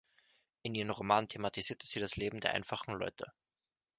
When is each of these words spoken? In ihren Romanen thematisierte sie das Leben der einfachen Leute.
In 0.63 0.73
ihren 0.73 0.89
Romanen 0.89 1.27
thematisierte 1.29 1.85
sie 1.85 1.99
das 1.99 2.15
Leben 2.15 2.39
der 2.39 2.53
einfachen 2.55 2.95
Leute. 2.95 3.31